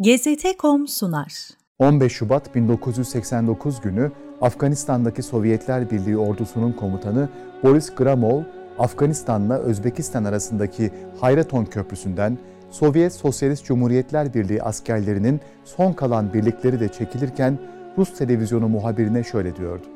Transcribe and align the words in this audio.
GZT.com 0.00 0.88
sunar. 0.88 1.48
15 1.78 2.12
Şubat 2.12 2.54
1989 2.54 3.80
günü 3.80 4.12
Afganistan'daki 4.40 5.22
Sovyetler 5.22 5.90
Birliği 5.90 6.16
ordusunun 6.16 6.72
komutanı 6.72 7.28
Boris 7.62 7.94
Gramov, 7.94 8.42
Afganistan'la 8.78 9.58
Özbekistan 9.58 10.24
arasındaki 10.24 10.90
Hayraton 11.20 11.64
Köprüsü'nden 11.64 12.38
Sovyet 12.70 13.12
Sosyalist 13.12 13.64
Cumhuriyetler 13.64 14.34
Birliği 14.34 14.62
askerlerinin 14.62 15.40
son 15.64 15.92
kalan 15.92 16.34
birlikleri 16.34 16.80
de 16.80 16.88
çekilirken 16.88 17.58
Rus 17.98 18.18
televizyonu 18.18 18.68
muhabirine 18.68 19.24
şöyle 19.24 19.56
diyordu. 19.56 19.86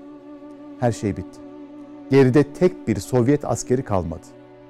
Her 0.81 0.93
şey 0.93 1.17
bitti. 1.17 1.41
Geride 2.11 2.43
tek 2.53 2.89
bir 2.89 3.01
Sovyet 3.01 3.45
askeri 3.45 3.83
kalmadı. 3.83 4.27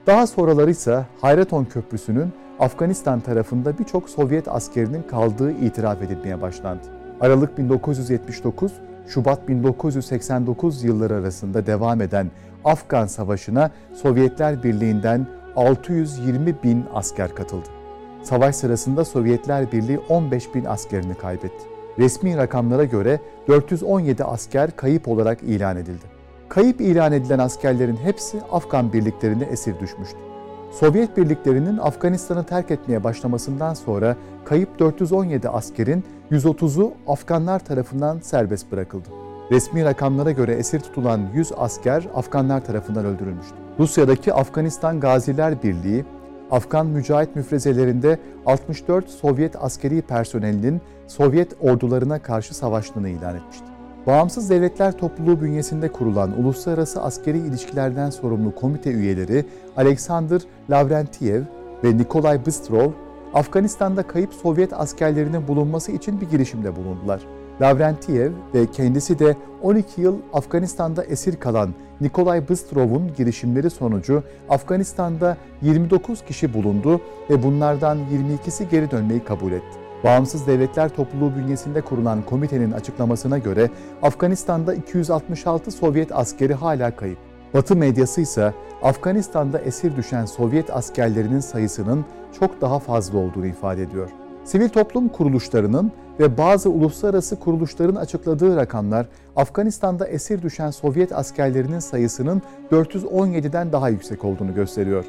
Daha 0.07 0.27
sonraları 0.27 0.71
ise 0.71 1.07
Hayraton 1.21 1.65
Köprüsü'nün 1.65 2.33
Afganistan 2.59 3.21
tarafında 3.21 3.79
birçok 3.79 4.09
Sovyet 4.11 4.49
askerinin 4.49 5.03
kaldığı 5.03 5.53
itiraf 5.53 6.03
edilmeye 6.03 6.43
başlandı. 6.43 6.83
Aralık 7.21 7.59
1979, 7.59 8.73
Şubat 9.09 9.49
1989 9.49 10.85
yılları 10.85 11.15
arasında 11.15 11.67
devam 11.67 12.01
eden 12.01 12.31
Afgan 12.65 13.07
Savaşı'na 13.07 13.71
Sovyetler 13.95 14.63
Birliği'nden 14.63 15.27
620 15.57 16.63
bin 16.63 16.85
asker 16.95 17.35
katıldı. 17.35 17.69
Savaş 18.23 18.57
sırasında 18.57 19.05
Sovyetler 19.05 19.73
Birliği 19.73 19.99
15 20.09 20.55
bin 20.55 20.65
askerini 20.65 21.15
kaybetti. 21.15 21.65
Resmi 21.99 22.37
rakamlara 22.37 22.85
göre 22.85 23.21
417 23.49 24.25
asker 24.25 24.77
kayıp 24.77 25.09
olarak 25.09 25.43
ilan 25.43 25.77
edildi. 25.77 26.05
Kayıp 26.49 26.81
ilan 26.81 27.13
edilen 27.13 27.39
askerlerin 27.39 27.97
hepsi 27.97 28.41
Afgan 28.53 28.93
birliklerine 28.93 29.45
esir 29.45 29.81
düşmüştü. 29.81 30.34
Sovyet 30.81 31.17
birliklerinin 31.17 31.79
Afganistan'ı 31.79 32.45
terk 32.45 32.71
etmeye 32.71 33.05
başlamasından 33.05 33.75
sonra 33.75 34.17
kayıp 34.45 34.79
417 34.79 35.49
askerin 35.49 36.05
130'u 36.31 36.93
Afganlar 37.07 37.65
tarafından 37.65 38.19
serbest 38.19 38.73
bırakıldı. 38.73 39.09
Resmi 39.51 39.85
rakamlara 39.85 40.31
göre 40.31 40.53
esir 40.53 40.81
tutulan 40.81 41.21
100 41.35 41.53
asker 41.57 42.09
Afganlar 42.15 42.65
tarafından 42.65 43.05
öldürülmüştü. 43.05 43.55
Rusya'daki 43.79 44.35
Afganistan 44.35 45.01
Gaziler 45.01 45.63
Birliği, 45.63 46.05
Afgan 46.51 46.87
mücahit 46.87 47.37
müfrezelerinde 47.37 48.19
64 48.47 49.09
Sovyet 49.09 49.57
askeri 49.63 50.03
personelinin 50.03 50.81
Sovyet 51.07 51.53
ordularına 51.61 52.23
karşı 52.23 52.55
savaştığını 52.55 53.09
ilan 53.09 53.37
etmişti. 53.37 53.74
Bağımsız 54.07 54.51
Devletler 54.51 54.99
Topluluğu 54.99 55.41
bünyesinde 55.41 55.93
kurulan 55.93 56.41
uluslararası 56.41 57.03
askeri 57.03 57.39
ilişkilerden 57.39 58.11
sorumlu 58.11 58.55
komite 58.55 58.91
üyeleri 58.91 59.45
Alexander 59.77 60.41
Lavrentiev 60.71 61.43
ve 61.85 61.99
Nikolay 61.99 62.47
Bystrov, 62.47 62.91
Afganistan'da 63.35 64.03
kayıp 64.03 64.35
Sovyet 64.35 64.73
askerlerinin 64.73 65.49
bulunması 65.49 65.93
için 65.93 66.21
bir 66.21 66.31
girişimde 66.31 66.77
bulundular. 66.77 67.21
Lavrentiev 67.61 68.33
ve 68.55 68.67
kendisi 68.71 69.19
de 69.19 69.37
12 69.63 70.01
yıl 70.01 70.17
Afganistan'da 70.33 71.05
esir 71.05 71.37
kalan 71.37 71.75
Nikolay 72.01 72.49
Bystrov'un 72.49 73.15
girişimleri 73.17 73.71
sonucu 73.71 74.23
Afganistan'da 74.49 75.37
29 75.63 76.25
kişi 76.25 76.55
bulundu 76.55 77.01
ve 77.31 77.43
bunlardan 77.43 77.99
22'si 77.99 78.71
geri 78.71 78.91
dönmeyi 78.91 79.25
kabul 79.25 79.53
etti. 79.53 79.84
Bağımsız 80.05 80.47
Devletler 80.47 80.89
Topluluğu 80.89 81.37
bünyesinde 81.37 81.81
kurulan 81.81 82.23
komitenin 82.23 82.73
açıklamasına 82.73 83.39
göre 83.39 83.71
Afganistan'da 84.03 84.75
266 84.75 85.71
Sovyet 85.71 86.13
askeri 86.13 86.55
hala 86.55 86.97
kayıp. 86.97 87.19
Batı 87.55 87.77
medyası 87.77 88.21
ise 88.21 88.55
Afganistan'da 88.83 89.59
esir 89.59 89.97
düşen 89.97 90.25
Sovyet 90.25 90.71
askerlerinin 90.71 91.41
sayısının 91.41 92.05
çok 92.41 92.61
daha 92.61 92.79
fazla 92.79 93.19
olduğunu 93.19 93.47
ifade 93.47 93.83
ediyor. 93.83 94.11
Sivil 94.45 94.69
toplum 94.69 95.09
kuruluşlarının 95.09 95.93
ve 96.21 96.39
bazı 96.39 96.71
uluslararası 96.71 97.39
kuruluşların 97.39 97.95
açıkladığı 97.95 98.57
rakamlar 98.57 99.07
Afganistan'da 99.37 100.07
esir 100.07 100.43
düşen 100.43 100.71
Sovyet 100.71 101.13
askerlerinin 101.13 101.79
sayısının 101.79 102.43
417'den 102.73 103.73
daha 103.73 103.89
yüksek 103.89 104.25
olduğunu 104.25 104.55
gösteriyor. 104.55 105.05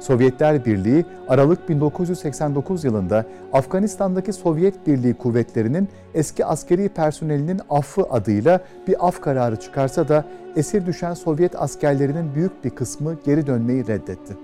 Sovyetler 0.00 0.64
Birliği 0.64 1.04
Aralık 1.28 1.68
1989 1.68 2.84
yılında 2.84 3.24
Afganistan'daki 3.52 4.32
Sovyet 4.32 4.86
Birliği 4.86 5.14
kuvvetlerinin 5.14 5.88
eski 6.14 6.44
askeri 6.44 6.88
personelinin 6.88 7.60
affı 7.70 8.02
adıyla 8.02 8.60
bir 8.88 9.08
af 9.08 9.20
kararı 9.20 9.56
çıkarsa 9.56 10.08
da 10.08 10.24
esir 10.56 10.86
düşen 10.86 11.14
Sovyet 11.14 11.62
askerlerinin 11.62 12.34
büyük 12.34 12.64
bir 12.64 12.70
kısmı 12.70 13.16
geri 13.24 13.46
dönmeyi 13.46 13.86
reddetti. 13.86 14.36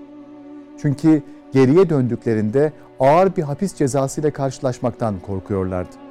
Çünkü 0.81 1.21
geriye 1.53 1.89
döndüklerinde 1.89 2.73
ağır 2.99 3.35
bir 3.35 3.43
hapis 3.43 3.75
cezası 3.75 4.21
ile 4.21 4.31
karşılaşmaktan 4.31 5.19
korkuyorlardı. 5.19 6.06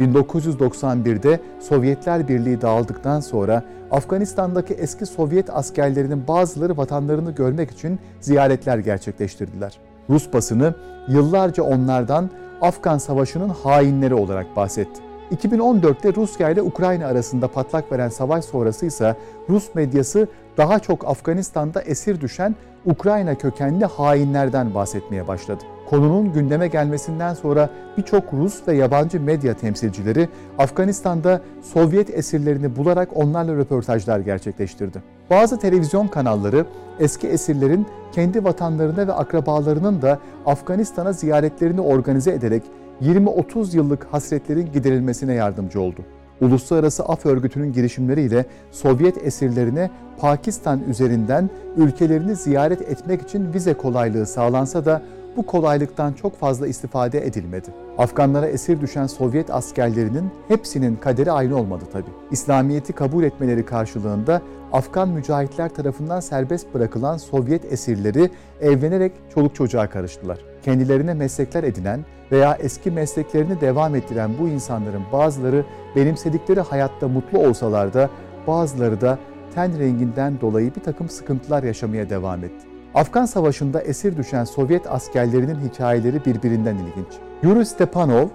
1991'de 0.00 1.40
Sovyetler 1.60 2.28
Birliği 2.28 2.60
dağıldıktan 2.60 3.20
sonra 3.20 3.62
Afganistan'daki 3.90 4.74
eski 4.74 5.06
Sovyet 5.06 5.50
askerlerinin 5.50 6.28
bazıları 6.28 6.76
vatanlarını 6.76 7.30
görmek 7.30 7.70
için 7.70 7.98
ziyaretler 8.20 8.78
gerçekleştirdiler. 8.78 9.78
Rus 10.10 10.32
basını 10.32 10.74
yıllarca 11.08 11.62
onlardan 11.62 12.30
Afgan 12.60 12.98
Savaşı'nın 12.98 13.48
hainleri 13.48 14.14
olarak 14.14 14.56
bahsetti. 14.56 15.09
2014'te 15.36 16.14
Rusya 16.14 16.50
ile 16.50 16.62
Ukrayna 16.62 17.06
arasında 17.06 17.48
patlak 17.48 17.92
veren 17.92 18.08
savaş 18.08 18.44
sonrası 18.44 18.86
ise 18.86 19.16
Rus 19.48 19.74
medyası 19.74 20.28
daha 20.56 20.78
çok 20.78 21.08
Afganistan'da 21.08 21.82
esir 21.82 22.20
düşen 22.20 22.54
Ukrayna 22.86 23.34
kökenli 23.34 23.84
hainlerden 23.84 24.74
bahsetmeye 24.74 25.28
başladı. 25.28 25.64
Konunun 25.90 26.32
gündeme 26.32 26.68
gelmesinden 26.68 27.34
sonra 27.34 27.70
birçok 27.98 28.32
Rus 28.32 28.68
ve 28.68 28.76
yabancı 28.76 29.20
medya 29.20 29.54
temsilcileri 29.54 30.28
Afganistan'da 30.58 31.40
Sovyet 31.62 32.10
esirlerini 32.10 32.76
bularak 32.76 33.08
onlarla 33.14 33.56
röportajlar 33.56 34.18
gerçekleştirdi. 34.18 35.02
Bazı 35.30 35.58
televizyon 35.58 36.08
kanalları 36.08 36.66
eski 37.00 37.28
esirlerin 37.28 37.86
kendi 38.12 38.44
vatanlarına 38.44 39.06
ve 39.06 39.12
akrabalarının 39.12 40.02
da 40.02 40.18
Afganistan'a 40.46 41.12
ziyaretlerini 41.12 41.80
organize 41.80 42.32
ederek 42.32 42.62
20-30 43.02 43.76
yıllık 43.76 44.06
hasretlerin 44.10 44.72
giderilmesine 44.72 45.34
yardımcı 45.34 45.80
oldu. 45.80 46.00
Uluslararası 46.40 47.04
Af 47.04 47.26
Örgütü'nün 47.26 47.72
girişimleriyle 47.72 48.44
Sovyet 48.70 49.26
esirlerine 49.26 49.90
Pakistan 50.18 50.80
üzerinden 50.88 51.50
ülkelerini 51.76 52.36
ziyaret 52.36 52.82
etmek 52.82 53.22
için 53.22 53.54
vize 53.54 53.74
kolaylığı 53.74 54.26
sağlansa 54.26 54.84
da 54.84 55.02
bu 55.36 55.46
kolaylıktan 55.46 56.12
çok 56.12 56.36
fazla 56.36 56.66
istifade 56.66 57.26
edilmedi. 57.26 57.66
Afganlara 57.98 58.46
esir 58.46 58.80
düşen 58.80 59.06
Sovyet 59.06 59.50
askerlerinin 59.50 60.30
hepsinin 60.48 60.96
kaderi 60.96 61.32
aynı 61.32 61.58
olmadı 61.58 61.84
tabi. 61.92 62.10
İslamiyet'i 62.30 62.92
kabul 62.92 63.24
etmeleri 63.24 63.64
karşılığında 63.64 64.42
Afgan 64.72 65.08
mücahitler 65.08 65.68
tarafından 65.68 66.20
serbest 66.20 66.74
bırakılan 66.74 67.16
Sovyet 67.16 67.72
esirleri 67.72 68.30
evlenerek 68.60 69.12
çoluk 69.34 69.54
çocuğa 69.54 69.90
karıştılar. 69.90 70.38
Kendilerine 70.62 71.14
meslekler 71.14 71.64
edinen 71.64 72.04
veya 72.32 72.54
eski 72.54 72.90
mesleklerini 72.90 73.60
devam 73.60 73.94
ettiren 73.94 74.30
bu 74.40 74.48
insanların 74.48 75.02
bazıları 75.12 75.64
benimsedikleri 75.96 76.60
hayatta 76.60 77.08
mutlu 77.08 77.38
olsalar 77.38 77.94
da 77.94 78.10
bazıları 78.46 79.00
da 79.00 79.18
ten 79.54 79.78
renginden 79.78 80.40
dolayı 80.40 80.74
bir 80.74 80.80
takım 80.80 81.08
sıkıntılar 81.08 81.62
yaşamaya 81.62 82.10
devam 82.10 82.44
etti. 82.44 82.66
Afgan 82.94 83.24
Savaşı'nda 83.24 83.80
esir 83.80 84.16
düşen 84.16 84.44
Sovyet 84.44 84.90
askerlerinin 84.90 85.60
hikayeleri 85.68 86.24
birbirinden 86.24 86.74
ilginç. 86.74 87.12
Yuri 87.42 87.66
Stepanov, 87.66 88.28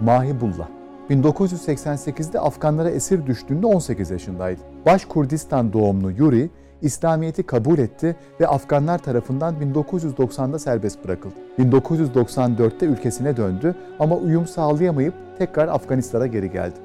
Mahibullah. 0.00 0.79
1988'de 1.10 2.40
Afganlara 2.40 2.90
esir 2.90 3.26
düştüğünde 3.26 3.66
18 3.66 4.10
yaşındaydı. 4.10 4.60
Baş 4.86 5.04
Kurdistan 5.04 5.72
doğumlu 5.72 6.10
Yuri, 6.10 6.50
İslamiyet'i 6.82 7.42
kabul 7.42 7.78
etti 7.78 8.16
ve 8.40 8.46
Afganlar 8.46 8.98
tarafından 8.98 9.54
1990'da 9.74 10.58
serbest 10.58 11.04
bırakıldı. 11.04 11.34
1994'te 11.58 12.86
ülkesine 12.86 13.36
döndü 13.36 13.74
ama 13.98 14.16
uyum 14.16 14.46
sağlayamayıp 14.46 15.14
tekrar 15.38 15.68
Afganistan'a 15.68 16.26
geri 16.26 16.52
geldi. 16.52 16.76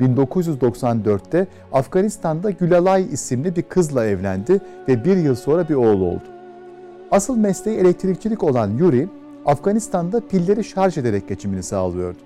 1994'te 0.00 1.46
Afganistan'da 1.72 2.50
Gülalay 2.50 3.06
isimli 3.12 3.56
bir 3.56 3.62
kızla 3.62 4.06
evlendi 4.06 4.60
ve 4.88 5.04
bir 5.04 5.16
yıl 5.16 5.34
sonra 5.34 5.68
bir 5.68 5.74
oğlu 5.74 6.04
oldu. 6.04 6.24
Asıl 7.10 7.36
mesleği 7.36 7.78
elektrikçilik 7.78 8.44
olan 8.44 8.70
Yuri, 8.70 9.08
Afganistan'da 9.46 10.20
pilleri 10.28 10.64
şarj 10.64 10.98
ederek 10.98 11.28
geçimini 11.28 11.62
sağlıyordu. 11.62 12.18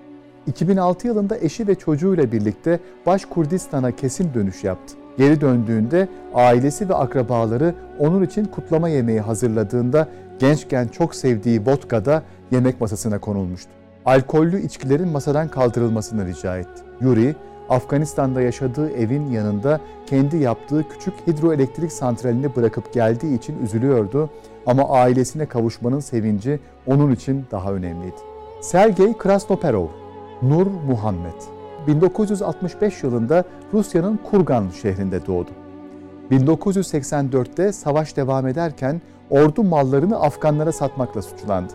2006 0.47 1.07
yılında 1.07 1.37
eşi 1.37 1.67
ve 1.67 1.75
çocuğuyla 1.75 2.31
birlikte 2.31 2.79
Baş 3.05 3.25
Kurdistan'a 3.25 3.91
kesin 3.91 4.33
dönüş 4.33 4.63
yaptı. 4.63 4.95
Geri 5.17 5.41
döndüğünde 5.41 6.07
ailesi 6.33 6.89
ve 6.89 6.95
akrabaları 6.95 7.75
onun 7.99 8.23
için 8.23 8.45
kutlama 8.45 8.89
yemeği 8.89 9.19
hazırladığında 9.19 10.07
gençken 10.39 10.87
çok 10.87 11.15
sevdiği 11.15 11.65
vodka 11.65 12.05
da 12.05 12.23
yemek 12.51 12.81
masasına 12.81 13.19
konulmuştu. 13.19 13.71
Alkollü 14.05 14.61
içkilerin 14.61 15.07
masadan 15.07 15.47
kaldırılmasını 15.47 16.25
rica 16.25 16.57
etti. 16.57 16.81
Yuri, 17.01 17.35
Afganistan'da 17.69 18.41
yaşadığı 18.41 18.91
evin 18.91 19.31
yanında 19.31 19.79
kendi 20.05 20.37
yaptığı 20.37 20.85
küçük 20.89 21.13
hidroelektrik 21.27 21.91
santralini 21.91 22.55
bırakıp 22.55 22.93
geldiği 22.93 23.37
için 23.37 23.63
üzülüyordu 23.63 24.29
ama 24.65 24.89
ailesine 24.89 25.45
kavuşmanın 25.45 25.99
sevinci 25.99 26.59
onun 26.87 27.11
için 27.11 27.45
daha 27.51 27.73
önemliydi. 27.73 28.15
Sergey 28.61 29.17
Krasnoperov, 29.17 29.87
Nur 30.41 30.67
Muhammed. 30.87 31.33
1965 31.87 33.03
yılında 33.03 33.43
Rusya'nın 33.73 34.19
Kurgan 34.31 34.69
şehrinde 34.81 35.25
doğdu. 35.25 35.49
1984'te 36.31 37.71
savaş 37.71 38.17
devam 38.17 38.47
ederken 38.47 39.01
ordu 39.29 39.63
mallarını 39.63 40.19
Afganlara 40.19 40.71
satmakla 40.71 41.21
suçlandı. 41.21 41.73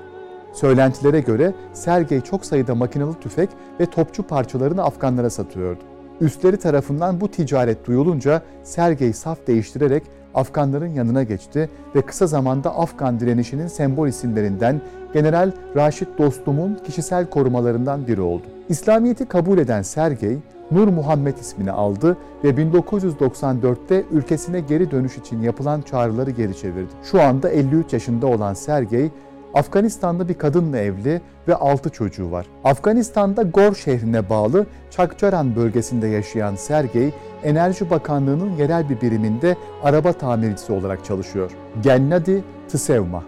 Söylentilere 0.52 1.20
göre 1.20 1.54
Sergey 1.72 2.20
çok 2.20 2.44
sayıda 2.46 2.74
makinalı 2.74 3.14
tüfek 3.14 3.50
ve 3.80 3.86
topçu 3.86 4.22
parçalarını 4.22 4.84
Afganlara 4.84 5.30
satıyordu. 5.30 5.80
Üstleri 6.20 6.56
tarafından 6.56 7.20
bu 7.20 7.30
ticaret 7.30 7.86
duyulunca 7.86 8.42
Sergey 8.62 9.12
saf 9.12 9.46
değiştirerek 9.46 10.02
Afganların 10.34 10.94
yanına 10.94 11.22
geçti 11.22 11.70
ve 11.94 12.02
kısa 12.02 12.26
zamanda 12.26 12.78
Afgan 12.78 13.20
direnişinin 13.20 13.66
sembol 13.66 14.08
isimlerinden 14.08 14.80
General 15.12 15.52
Raşit 15.76 16.08
Dostum'un 16.18 16.74
kişisel 16.86 17.30
korumalarından 17.30 18.06
biri 18.06 18.20
oldu. 18.20 18.55
İslamiyet'i 18.68 19.26
kabul 19.26 19.58
eden 19.58 19.82
Sergey, 19.82 20.38
Nur 20.70 20.88
Muhammed 20.88 21.36
ismini 21.36 21.70
aldı 21.70 22.16
ve 22.44 22.50
1994'te 22.50 24.04
ülkesine 24.10 24.60
geri 24.60 24.90
dönüş 24.90 25.18
için 25.18 25.42
yapılan 25.42 25.80
çağrıları 25.80 26.30
geri 26.30 26.56
çevirdi. 26.56 26.90
Şu 27.10 27.22
anda 27.22 27.48
53 27.48 27.92
yaşında 27.92 28.26
olan 28.26 28.54
Sergey, 28.54 29.10
Afganistan'da 29.54 30.28
bir 30.28 30.34
kadınla 30.34 30.78
evli 30.78 31.20
ve 31.48 31.54
6 31.54 31.90
çocuğu 31.90 32.30
var. 32.30 32.46
Afganistan'da 32.64 33.42
Gor 33.42 33.74
şehrine 33.74 34.30
bağlı 34.30 34.66
Çakçaran 34.90 35.56
bölgesinde 35.56 36.06
yaşayan 36.06 36.54
Sergey, 36.54 37.14
Enerji 37.44 37.90
Bakanlığı'nın 37.90 38.56
yerel 38.56 38.88
bir 38.88 39.00
biriminde 39.00 39.56
araba 39.82 40.12
tamircisi 40.12 40.72
olarak 40.72 41.04
çalışıyor. 41.04 41.50
Gennadi 41.82 42.44
Tsevma, 42.68 43.24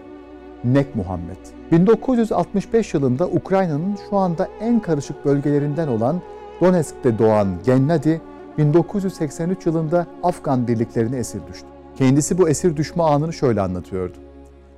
Nek 0.63 0.95
Muhammed. 0.95 1.37
1965 1.71 2.93
yılında 2.93 3.27
Ukrayna'nın 3.27 3.97
şu 4.09 4.17
anda 4.17 4.47
en 4.61 4.79
karışık 4.79 5.25
bölgelerinden 5.25 5.87
olan 5.87 6.21
Donetsk'te 6.61 7.19
doğan 7.19 7.47
Gennadi, 7.65 8.21
1983 8.57 9.65
yılında 9.65 10.07
Afgan 10.23 10.67
birliklerine 10.67 11.17
esir 11.17 11.41
düştü. 11.47 11.67
Kendisi 11.95 12.37
bu 12.37 12.49
esir 12.49 12.77
düşme 12.77 13.03
anını 13.03 13.33
şöyle 13.33 13.61
anlatıyordu. 13.61 14.17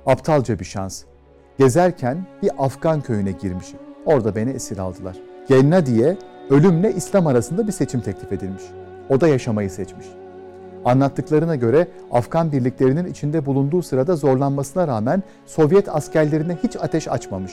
Aptalca 0.06 0.58
bir 0.58 0.64
şans. 0.64 1.02
Gezerken 1.58 2.26
bir 2.42 2.50
Afgan 2.58 3.00
köyüne 3.00 3.32
girmişim. 3.32 3.78
Orada 4.06 4.36
beni 4.36 4.50
esir 4.50 4.78
aldılar. 4.78 5.16
Gennadi'ye 5.48 6.16
ölümle 6.50 6.92
İslam 6.94 7.26
arasında 7.26 7.66
bir 7.66 7.72
seçim 7.72 8.00
teklif 8.00 8.32
edilmiş. 8.32 8.62
O 9.08 9.20
da 9.20 9.28
yaşamayı 9.28 9.70
seçmiş. 9.70 10.06
Anlattıklarına 10.84 11.56
göre 11.56 11.88
Afgan 12.12 12.52
birliklerinin 12.52 13.06
içinde 13.06 13.46
bulunduğu 13.46 13.82
sırada 13.82 14.16
zorlanmasına 14.16 14.88
rağmen 14.88 15.22
Sovyet 15.46 15.88
askerlerine 15.88 16.58
hiç 16.62 16.76
ateş 16.76 17.08
açmamış. 17.08 17.52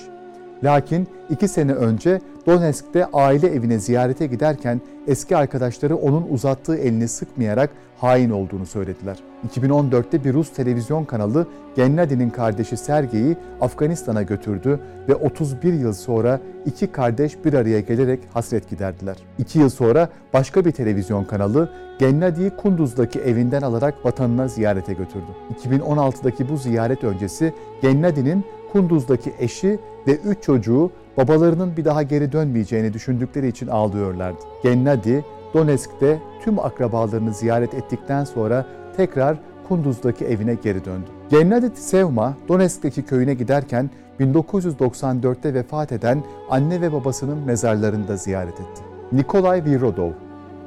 Lakin 0.63 1.07
iki 1.29 1.47
sene 1.47 1.71
önce 1.71 2.21
Donetsk'te 2.47 3.05
aile 3.05 3.47
evine 3.47 3.79
ziyarete 3.79 4.25
giderken 4.25 4.81
eski 5.07 5.37
arkadaşları 5.37 5.95
onun 5.95 6.27
uzattığı 6.29 6.77
elini 6.77 7.07
sıkmayarak 7.07 7.69
hain 7.97 8.29
olduğunu 8.29 8.65
söylediler. 8.65 9.19
2014'te 9.55 10.23
bir 10.23 10.33
Rus 10.33 10.53
televizyon 10.53 11.05
kanalı 11.05 11.47
Gennadi'nin 11.75 12.29
kardeşi 12.29 12.77
Sergey'i 12.77 13.37
Afganistan'a 13.61 14.23
götürdü 14.23 14.79
ve 15.09 15.15
31 15.15 15.73
yıl 15.73 15.93
sonra 15.93 16.39
iki 16.65 16.87
kardeş 16.87 17.45
bir 17.45 17.53
araya 17.53 17.79
gelerek 17.79 18.19
hasret 18.33 18.69
giderdiler. 18.69 19.15
İki 19.37 19.59
yıl 19.59 19.69
sonra 19.69 20.09
başka 20.33 20.65
bir 20.65 20.71
televizyon 20.71 21.23
kanalı 21.23 21.69
Gennadi'yi 21.99 22.49
Kunduz'daki 22.49 23.19
evinden 23.19 23.61
alarak 23.61 24.05
vatanına 24.05 24.47
ziyarete 24.47 24.93
götürdü. 24.93 25.31
2016'daki 25.63 26.49
bu 26.49 26.57
ziyaret 26.57 27.03
öncesi 27.03 27.53
Gennadi'nin 27.81 28.45
Kunduz'daki 28.71 29.33
eşi 29.39 29.79
ve 30.09 30.15
üç 30.15 30.43
çocuğu 30.43 30.91
babalarının 31.17 31.77
bir 31.77 31.85
daha 31.85 32.03
geri 32.03 32.31
dönmeyeceğini 32.31 32.93
düşündükleri 32.93 33.47
için 33.47 33.67
ağlıyorlardı. 33.67 34.39
Gennadi, 34.63 35.25
Donetsk'te 35.53 36.19
tüm 36.43 36.59
akrabalarını 36.59 37.33
ziyaret 37.33 37.73
ettikten 37.73 38.23
sonra 38.23 38.65
tekrar 38.97 39.37
Kunduz'daki 39.67 40.25
evine 40.25 40.53
geri 40.53 40.85
döndü. 40.85 41.05
Gennadi 41.29 41.73
Tsevma, 41.73 42.33
Donetsk'teki 42.47 43.01
köyüne 43.01 43.33
giderken 43.33 43.89
1994'te 44.19 45.53
vefat 45.53 45.91
eden 45.91 46.23
anne 46.49 46.81
ve 46.81 46.93
babasının 46.93 47.37
mezarlarını 47.37 48.07
da 48.07 48.17
ziyaret 48.17 48.53
etti. 48.53 48.81
Nikolay 49.11 49.65
Virodov, 49.65 50.11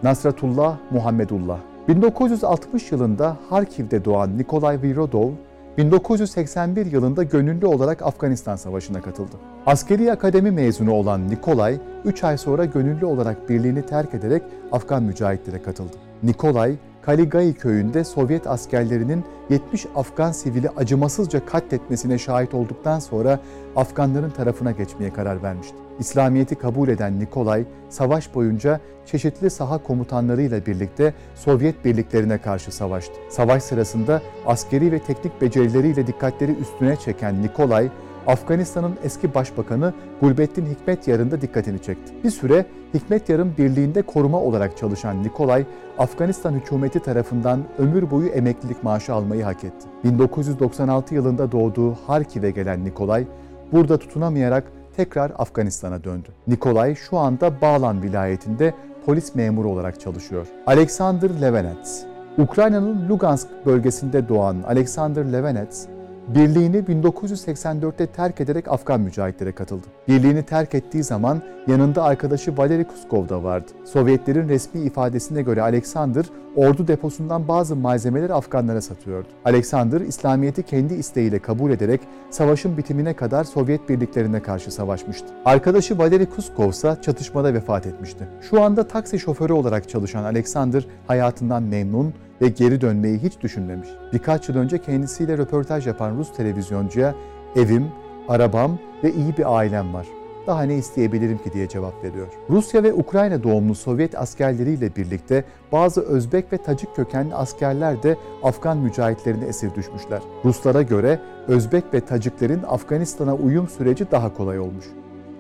Nasratullah 0.02 0.76
Muhammedullah. 0.90 1.58
1960 1.88 2.92
yılında 2.92 3.36
Harkiv'de 3.50 4.04
doğan 4.04 4.38
Nikolay 4.38 4.82
Virodov, 4.82 5.30
1981 5.78 6.86
yılında 6.86 7.22
gönüllü 7.22 7.66
olarak 7.66 8.02
Afganistan 8.02 8.56
Savaşı'na 8.56 9.00
katıldı. 9.00 9.36
Askeri 9.66 10.12
akademi 10.12 10.50
mezunu 10.50 10.92
olan 10.92 11.30
Nikolay, 11.30 11.78
3 12.04 12.24
ay 12.24 12.38
sonra 12.38 12.64
gönüllü 12.64 13.06
olarak 13.06 13.48
birliğini 13.48 13.86
terk 13.86 14.14
ederek 14.14 14.42
Afgan 14.72 15.02
mücahitlere 15.02 15.62
katıldı. 15.62 15.96
Nikolay, 16.22 16.76
Kaligai 17.02 17.54
köyünde 17.54 18.04
Sovyet 18.04 18.46
askerlerinin 18.46 19.24
70 19.50 19.86
Afgan 19.94 20.32
sivili 20.32 20.68
acımasızca 20.68 21.46
katletmesine 21.46 22.18
şahit 22.18 22.54
olduktan 22.54 22.98
sonra 22.98 23.40
Afganların 23.76 24.30
tarafına 24.30 24.70
geçmeye 24.70 25.12
karar 25.12 25.42
vermişti. 25.42 25.76
İslamiyet'i 25.98 26.54
kabul 26.54 26.88
eden 26.88 27.20
Nikolay, 27.20 27.64
savaş 27.88 28.34
boyunca 28.34 28.80
çeşitli 29.06 29.50
saha 29.50 29.78
komutanlarıyla 29.78 30.66
birlikte 30.66 31.14
Sovyet 31.34 31.84
birliklerine 31.84 32.38
karşı 32.38 32.72
savaştı. 32.72 33.14
Savaş 33.30 33.62
sırasında 33.62 34.22
askeri 34.46 34.92
ve 34.92 34.98
teknik 34.98 35.40
becerileriyle 35.40 36.06
dikkatleri 36.06 36.52
üstüne 36.52 36.96
çeken 36.96 37.42
Nikolay, 37.42 37.88
Afganistan'ın 38.26 38.94
eski 39.04 39.34
başbakanı 39.34 39.92
Gulbettin 40.20 40.66
Hikmetyar'ın 40.66 41.30
da 41.30 41.40
dikkatini 41.40 41.82
çekti. 41.82 42.12
Bir 42.24 42.30
süre 42.30 42.66
Hikmetyar'ın 42.94 43.52
birliğinde 43.58 44.02
koruma 44.02 44.40
olarak 44.40 44.76
çalışan 44.76 45.22
Nikolay, 45.22 45.64
Afganistan 45.98 46.52
hükümeti 46.52 47.00
tarafından 47.00 47.60
ömür 47.78 48.10
boyu 48.10 48.28
emeklilik 48.28 48.82
maaşı 48.82 49.14
almayı 49.14 49.44
hak 49.44 49.64
etti. 49.64 49.86
1996 50.04 51.14
yılında 51.14 51.52
doğduğu 51.52 51.94
Harkiv'e 52.06 52.50
gelen 52.50 52.84
Nikolay, 52.84 53.26
burada 53.72 53.98
tutunamayarak 53.98 54.64
tekrar 54.96 55.32
Afganistan'a 55.38 56.04
döndü. 56.04 56.28
Nikolay 56.46 56.94
şu 56.94 57.18
anda 57.18 57.60
Bağlan 57.60 58.02
vilayetinde 58.02 58.74
polis 59.06 59.34
memuru 59.34 59.68
olarak 59.68 60.00
çalışıyor. 60.00 60.46
Alexander 60.66 61.40
Levenets 61.40 62.04
Ukrayna'nın 62.38 63.08
Lugansk 63.08 63.48
bölgesinde 63.66 64.28
doğan 64.28 64.56
Alexander 64.66 65.32
Levenets, 65.32 65.86
Birliğini 66.28 66.76
1984'te 66.76 68.06
terk 68.06 68.40
ederek 68.40 68.68
Afgan 68.68 69.00
mücahitlere 69.00 69.52
katıldı. 69.52 69.86
Birliğini 70.08 70.42
terk 70.42 70.74
ettiği 70.74 71.02
zaman 71.02 71.42
yanında 71.66 72.02
arkadaşı 72.02 72.56
Valeri 72.56 72.84
Kuskov 72.84 73.28
da 73.28 73.44
vardı. 73.44 73.70
Sovyetlerin 73.84 74.48
resmi 74.48 74.80
ifadesine 74.80 75.42
göre 75.42 75.62
Alexander, 75.62 76.24
ordu 76.56 76.88
deposundan 76.88 77.48
bazı 77.48 77.76
malzemeleri 77.76 78.34
Afganlara 78.34 78.80
satıyordu. 78.80 79.28
Alexander, 79.44 80.00
İslamiyet'i 80.00 80.62
kendi 80.62 80.94
isteğiyle 80.94 81.38
kabul 81.38 81.70
ederek 81.70 82.00
savaşın 82.30 82.76
bitimine 82.76 83.14
kadar 83.14 83.44
Sovyet 83.44 83.88
birliklerine 83.88 84.42
karşı 84.42 84.70
savaşmıştı. 84.70 85.26
Arkadaşı 85.44 85.98
Valeri 85.98 86.26
Kuskov 86.26 86.70
ise 86.70 86.96
çatışmada 87.02 87.54
vefat 87.54 87.86
etmişti. 87.86 88.28
Şu 88.50 88.62
anda 88.62 88.88
taksi 88.88 89.18
şoförü 89.18 89.52
olarak 89.52 89.88
çalışan 89.88 90.24
Alexander 90.24 90.86
hayatından 91.06 91.62
memnun 91.62 92.14
ve 92.42 92.48
geri 92.48 92.80
dönmeyi 92.80 93.18
hiç 93.18 93.40
düşünmemiş. 93.40 93.88
Birkaç 94.12 94.48
yıl 94.48 94.56
önce 94.56 94.78
kendisiyle 94.78 95.38
röportaj 95.38 95.86
yapan 95.86 96.16
Rus 96.16 96.32
televizyoncuya 96.32 97.14
evim, 97.56 97.86
arabam 98.28 98.78
ve 99.04 99.12
iyi 99.12 99.36
bir 99.36 99.56
ailem 99.58 99.94
var. 99.94 100.06
Daha 100.46 100.62
ne 100.62 100.76
isteyebilirim 100.76 101.38
ki 101.38 101.52
diye 101.52 101.68
cevap 101.68 102.04
veriyor. 102.04 102.26
Rusya 102.50 102.82
ve 102.82 102.92
Ukrayna 102.92 103.42
doğumlu 103.42 103.74
Sovyet 103.74 104.18
askerleriyle 104.18 104.96
birlikte 104.96 105.44
bazı 105.72 106.00
Özbek 106.00 106.52
ve 106.52 106.58
Tacik 106.58 106.96
kökenli 106.96 107.34
askerler 107.34 108.02
de 108.02 108.16
Afgan 108.42 108.78
mücahitlerine 108.78 109.44
esir 109.44 109.74
düşmüşler. 109.74 110.22
Ruslara 110.44 110.82
göre 110.82 111.20
Özbek 111.48 111.84
ve 111.94 112.00
Taciklerin 112.00 112.62
Afganistan'a 112.68 113.34
uyum 113.34 113.68
süreci 113.68 114.10
daha 114.10 114.34
kolay 114.34 114.58
olmuş. 114.58 114.84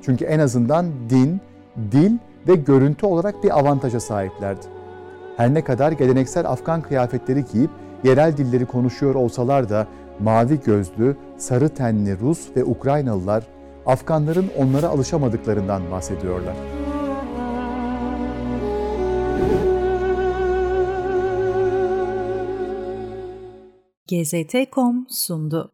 Çünkü 0.02 0.24
en 0.24 0.38
azından 0.38 0.86
din, 1.10 1.40
dil 1.92 2.12
ve 2.48 2.54
görüntü 2.54 3.06
olarak 3.06 3.44
bir 3.44 3.58
avantaja 3.58 4.00
sahiplerdi. 4.00 4.81
Her 5.36 5.54
ne 5.54 5.64
kadar 5.64 5.92
geleneksel 5.92 6.46
Afgan 6.46 6.82
kıyafetleri 6.82 7.44
giyip 7.52 7.70
yerel 8.04 8.36
dilleri 8.36 8.66
konuşuyor 8.66 9.14
olsalar 9.14 9.68
da 9.68 9.86
mavi 10.20 10.60
gözlü, 10.60 11.16
sarı 11.36 11.68
tenli 11.68 12.20
Rus 12.20 12.56
ve 12.56 12.64
Ukraynalılar 12.64 13.44
Afganların 13.86 14.50
onlara 14.58 14.88
alışamadıklarından 14.88 15.90
bahsediyorlar. 15.90 16.54
GZT.com 24.08 25.06
sundu. 25.08 25.72